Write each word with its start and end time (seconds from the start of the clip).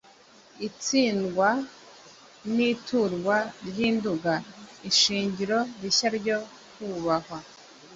Itsindwa 0.67 1.49
n’iturwa 2.55 3.37
ry’i 3.67 3.89
Nduga 3.95 4.33
ishingiro 4.89 5.57
rishya 5.81 6.07
ryo 6.17 6.37
kubahwa 6.73 7.37